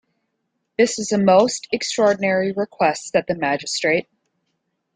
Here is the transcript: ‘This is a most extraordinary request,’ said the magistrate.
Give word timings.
‘This 0.79 0.97
is 0.97 1.11
a 1.11 1.19
most 1.19 1.67
extraordinary 1.71 2.53
request,’ 2.53 3.09
said 3.11 3.25
the 3.27 3.35
magistrate. 3.35 4.07